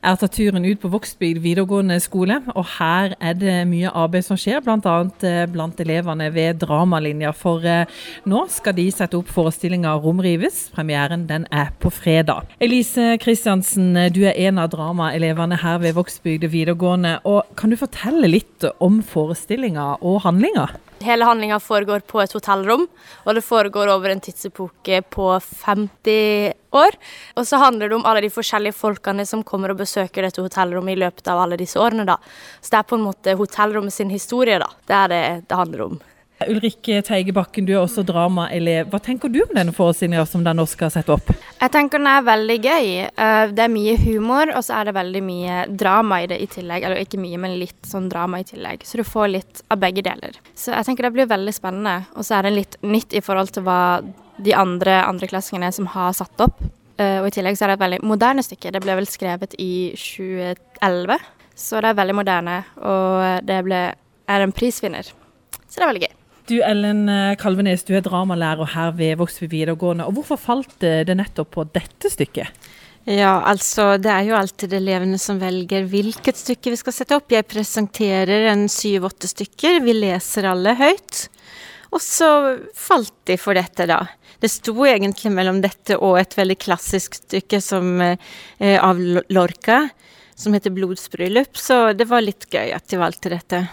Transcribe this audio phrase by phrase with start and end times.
[0.00, 4.24] Jeg har tatt turen ut på Vågsbygd videregående skole, og her er det mye arbeid
[4.24, 4.94] som skjer, bl.a.
[5.28, 7.34] Eh, blant elevene ved dramalinja.
[7.36, 7.84] For eh,
[8.24, 10.70] nå skal de sette opp forestillinga 'Romrives'.
[10.72, 12.48] Premieren den er på fredag.
[12.64, 17.18] Elise Kristiansen, eh, du er en av dramaelevene her ved Vågsbygd videregående.
[17.24, 20.70] og Kan du fortelle litt om forestillinga og handlinga?
[21.00, 22.82] Hele handlinga foregår på et hotellrom,
[23.24, 26.98] og det foregår over en tidsepoke på 50 år.
[27.40, 30.98] Og så handler det om alle de forskjellige folkene som kommer og besøker dette hotellrommet
[30.98, 32.18] i løpet av alle disse årene, da.
[32.60, 34.68] Så det er på en måte hotellrommet sin historie, da.
[34.84, 36.00] Det er det det handler om.
[36.48, 38.92] Ulrikke Teigebakken, du er også dramaelev.
[38.92, 41.32] Hva tenker du om denne forestillinga som den Norske har satt opp?
[41.60, 42.86] Jeg tenker den er veldig gøy.
[43.04, 46.46] Eh, det er mye humor, og så er det veldig mye drama i det i
[46.48, 46.86] tillegg.
[46.86, 48.86] Eller ikke mye, men litt sånn drama i tillegg.
[48.88, 50.38] Så du får litt av begge deler.
[50.56, 52.06] Så jeg tenker det blir veldig spennende.
[52.16, 54.00] Og så er det litt nytt i forhold til hva
[54.40, 56.62] de andre andreklassingene som har satt opp.
[56.96, 58.72] Eh, og i tillegg så er det et veldig moderne stykke.
[58.72, 61.20] Det ble vel skrevet i 2011,
[61.60, 62.56] så det er veldig moderne.
[62.80, 63.82] Og det ble,
[64.32, 65.12] er en prisvinner.
[65.66, 66.19] Så det er veldig gøy.
[66.50, 70.02] Du Ellen eh, Kalvenes, du er dramalærer her ved Vågsby videregående.
[70.08, 72.50] og Hvorfor falt det nettopp på dette stykket?
[73.06, 77.30] Ja, altså det er jo alltid elevene som velger hvilket stykke vi skal sette opp.
[77.30, 81.28] Jeg presenterer en syv-åtte stykker, vi leser alle høyt.
[81.94, 82.30] Og så
[82.74, 84.00] falt de for dette, da.
[84.42, 88.98] Det sto egentlig mellom dette og et veldig klassisk stykke som, eh, av
[89.30, 89.88] Lorca,
[90.34, 93.68] som heter 'Blodsbryllup', så det var litt gøy at de valgte dette.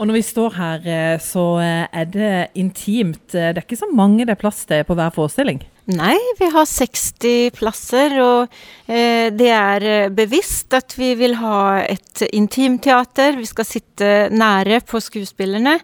[0.00, 3.34] Og når vi står her, eh, så eh, er det intimt.
[3.34, 5.60] Eh, det er ikke så mange det er plass til på hver forestilling?
[5.90, 8.52] Nei, vi har 60 plasser, og
[8.86, 13.34] eh, det er bevisst at vi vil ha et intimteater.
[13.40, 15.80] Vi skal sitte nære på skuespillerne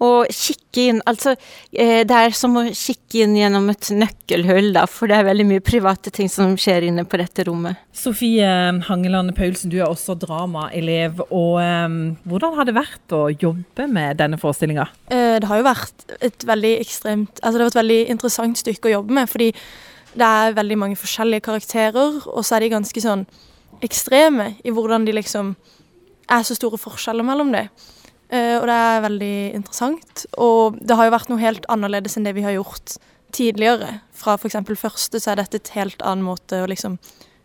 [0.00, 1.34] og kikke inn Altså,
[1.72, 5.46] eh, det er som å kikke inn gjennom et nøkkelhull, da, for det er veldig
[5.50, 7.80] mye private ting som skjer inne på dette rommet.
[7.92, 8.48] Sofie
[8.86, 11.20] Hangeland Paulsen, du er også dramaelev.
[11.28, 14.88] og eh, Hvordan har det vært å jobbe med denne forestillinga?
[15.12, 18.62] Eh, det har jo vært et veldig ekstremt Altså, det har vært et veldig interessant
[18.62, 19.50] stykke å jobbe med, fordi
[20.12, 23.24] det er veldig mange forskjellige karakterer, og så er de ganske sånn
[23.82, 25.54] ekstreme i hvordan de liksom
[26.32, 27.70] er så store forskjeller mellom dem.
[28.32, 30.26] Uh, og det er veldig interessant.
[30.40, 32.96] Og det har jo vært noe helt annerledes enn det vi har gjort
[33.32, 33.98] tidligere.
[34.16, 34.56] Fra f.eks.
[34.78, 36.98] første så er dette et helt annen måte å liksom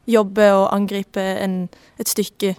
[0.07, 1.65] jobbe og angripe en,
[1.99, 2.53] et stykke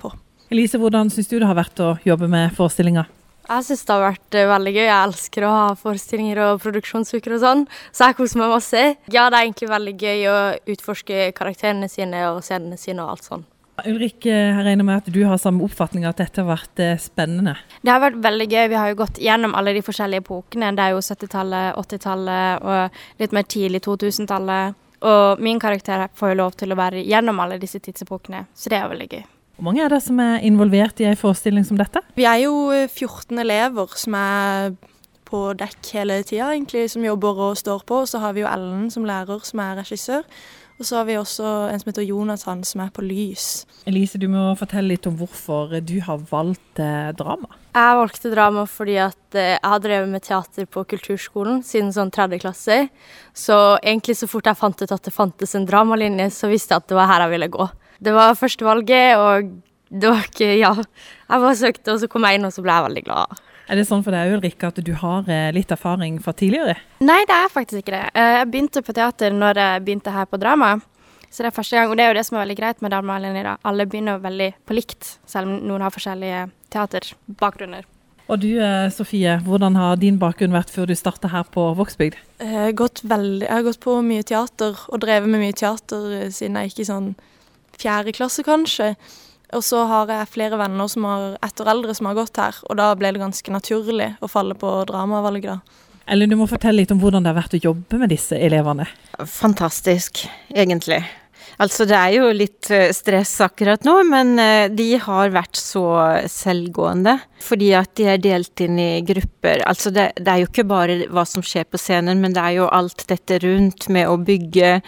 [0.00, 0.12] på.
[0.52, 3.04] Elise, hvordan syns du det har vært å jobbe med forestillinga?
[3.44, 4.84] Jeg syns det har vært uh, veldig gøy.
[4.86, 8.84] Jeg elsker å ha forestillinger og produksjonsuker og sånn, så jeg koser meg masse.
[9.12, 10.38] Ja, det er egentlig veldig gøy å
[10.74, 13.44] utforske karakterene sine og scenene sine og alt sånn.
[13.82, 17.56] Ulrik, jeg regner med at du har samme oppfatning at dette har vært eh, spennende?
[17.82, 18.68] Det har vært veldig gøy.
[18.70, 20.70] Vi har jo gått gjennom alle de forskjellige epokene.
[20.78, 24.80] Det er jo 70-tallet, 80-tallet og litt mer tidlig 2000-tallet.
[25.04, 28.78] Og min karakter får jo lov til å være gjennom alle disse tidsepokene, så det
[28.78, 29.24] er veldig gøy.
[29.54, 32.02] Hvor mange er det som er involvert i en forestilling som dette?
[32.18, 32.56] Vi er jo
[32.88, 34.74] 14 elever som er
[35.28, 38.02] på dekk hele tida, egentlig, som jobber og står på.
[38.06, 40.26] Så har vi jo Ellen som lærer, som er regissør.
[40.74, 43.62] Og så har vi også en som heter Jonathan, som er på lys.
[43.86, 47.46] Elise, du må fortelle litt om hvorfor du har valgt eh, drama.
[47.74, 52.10] Jeg valgte drama fordi at eh, jeg har drevet med teater på kulturskolen siden sånn
[52.14, 52.80] tredje klasse.
[53.30, 56.82] Så egentlig så fort jeg fant ut at det fantes en dramalinje, så visste jeg
[56.82, 57.70] at det var her jeg ville gå.
[58.02, 59.52] Det var førstevalget, og
[59.90, 60.74] det var ikke Ja.
[60.74, 63.38] Jeg bare søkte, og så kom jeg inn, og så ble jeg veldig glad.
[63.64, 66.76] Er det sånn for deg Ulrikke, at du har eh, litt erfaring fra tidligere?
[67.00, 68.10] Nei, det er faktisk ikke det.
[68.12, 70.74] Eh, jeg begynte på teater når jeg begynte her på drama.
[71.30, 72.92] Så det er første gang, og det er jo det som er veldig greit med
[72.94, 73.64] Dalmalinja i dag.
[73.64, 76.44] Alle begynner veldig på likt, selv om noen har forskjellige
[76.76, 77.88] teaterbakgrunner.
[78.28, 82.20] Og du eh, Sofie, hvordan har din bakgrunn vært før du starta her på Vågsbygd?
[82.40, 86.60] Jeg har, gått jeg har gått på mye teater og drevet med mye teater siden
[86.60, 87.10] jeg gikk i sånn
[87.80, 88.94] fjerde klasse, kanskje.
[89.54, 92.56] Og så har jeg flere venner som har ett år eldre som har gått her,
[92.66, 95.80] og da ble det ganske naturlig å falle på dramavalget, da.
[96.10, 98.84] Ellen, du må fortelle litt om hvordan det har vært å jobbe med disse elevene.
[99.24, 100.98] Fantastisk, egentlig.
[101.62, 105.84] Altså, det er jo litt eh, stress akkurat nå, men eh, de har vært så
[106.30, 107.18] selvgående.
[107.44, 109.62] Fordi at de er delt inn i grupper.
[109.68, 112.58] Altså, det, det er jo ikke bare hva som skjer på scenen, men det er
[112.60, 114.80] jo alt dette rundt med å bygge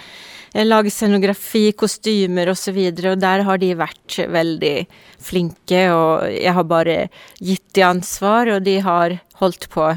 [0.65, 2.77] lage scenografi, kostymer osv.
[2.79, 4.75] Og, så og der har de vært veldig
[5.21, 6.99] flinke, og jeg har bare
[7.45, 9.91] gitt de ansvar, og de har holdt på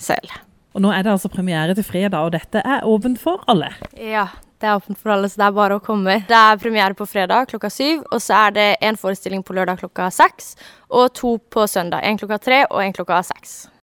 [0.00, 0.32] selv.
[0.74, 3.72] Og Nå er det altså premiere til fredag, og dette er åpent for alle?
[3.98, 4.28] Ja,
[4.60, 6.18] det er åpent for alle, så det er bare å komme.
[6.28, 9.80] Det er premiere på fredag klokka syv, og så er det en forestilling på lørdag
[9.80, 10.52] klokka seks,
[10.92, 12.04] og to på søndag.
[12.04, 13.70] En klokka tre og en klokka seks.